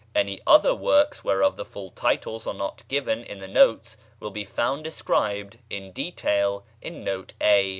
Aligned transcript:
Any 0.15 0.41
other 0.47 0.73
works 0.73 1.23
whereof 1.23 1.57
the 1.57 1.63
full 1.63 1.91
titles 1.91 2.47
are 2.47 2.55
not 2.55 2.81
given 2.87 3.23
in 3.23 3.37
the 3.37 3.47
notes 3.47 3.97
will 4.19 4.31
be 4.31 4.43
found 4.43 4.83
described 4.83 5.59
in 5.69 5.91
detail 5.91 6.65
in 6.81 7.03
Note 7.03 7.35
A. 7.39 7.69